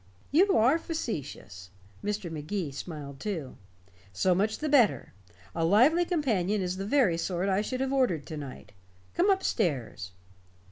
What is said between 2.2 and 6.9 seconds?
Magee smiled too. "So much the better. A lively companion is the